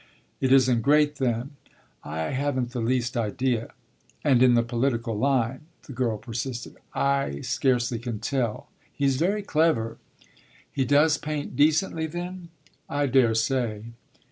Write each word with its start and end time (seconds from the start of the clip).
"It 0.39 0.51
isn't 0.51 0.81
great, 0.81 1.17
then?" 1.17 1.51
"I 2.03 2.31
haven't 2.31 2.71
the 2.71 2.81
least 2.81 3.15
idea." 3.15 3.71
"And 4.23 4.41
in 4.41 4.55
the 4.55 4.63
political 4.63 5.15
line?" 5.15 5.67
the 5.85 5.93
girl 5.93 6.17
persisted. 6.17 6.77
"I 6.95 7.41
scarcely 7.41 7.99
can 7.99 8.17
tell. 8.17 8.71
He's 8.91 9.17
very 9.17 9.43
clever." 9.43 9.99
"He 10.71 10.85
does 10.85 11.19
paint 11.19 11.55
decently, 11.55 12.07
then?" 12.07 12.49
"I 12.89 13.05
daresay." 13.05 13.89